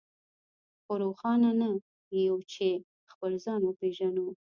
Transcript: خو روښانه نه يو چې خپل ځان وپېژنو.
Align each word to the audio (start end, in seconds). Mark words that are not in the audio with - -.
خو 0.83 0.93
روښانه 1.03 1.49
نه 1.61 1.69
يو 2.27 2.37
چې 2.53 2.67
خپل 3.11 3.31
ځان 3.45 3.61
وپېژنو. 3.63 4.27